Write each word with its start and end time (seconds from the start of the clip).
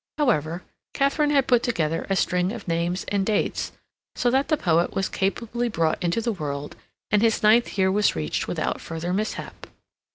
However, 0.17 0.63
Katharine 0.95 1.29
had 1.29 1.45
put 1.45 1.61
together 1.61 2.07
a 2.09 2.15
string 2.15 2.51
of 2.51 2.67
names 2.67 3.03
and 3.09 3.23
dates, 3.23 3.71
so 4.15 4.31
that 4.31 4.47
the 4.47 4.57
poet 4.57 4.95
was 4.95 5.07
capably 5.07 5.69
brought 5.69 6.01
into 6.03 6.21
the 6.21 6.33
world, 6.33 6.75
and 7.11 7.21
his 7.21 7.43
ninth 7.43 7.77
year 7.77 7.91
was 7.91 8.15
reached 8.15 8.47
without 8.47 8.81
further 8.81 9.13
mishap. 9.13 9.67